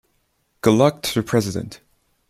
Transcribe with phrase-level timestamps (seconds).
[0.61, 1.79] Good luck to the President.